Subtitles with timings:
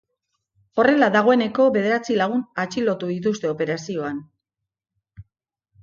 [0.83, 4.21] Horrela, dagoeneko bederatzi lagun atxilotu dituzte operazioan.